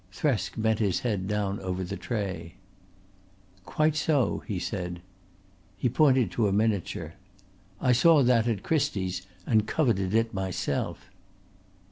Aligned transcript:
Thresk 0.11 0.59
bent 0.59 0.79
his 0.79 1.01
head 1.01 1.27
down 1.27 1.59
over 1.59 1.83
the 1.83 1.95
tray. 1.95 2.55
"Quite 3.65 3.95
so," 3.95 4.41
he 4.47 4.57
said. 4.57 4.99
He 5.77 5.89
pointed 5.89 6.31
to 6.31 6.47
a 6.47 6.51
miniature. 6.51 7.13
"I 7.79 7.91
saw 7.91 8.23
that 8.23 8.47
at 8.47 8.63
Christie's 8.63 9.27
and 9.45 9.67
coveted 9.67 10.15
it 10.15 10.33
myself." 10.33 11.05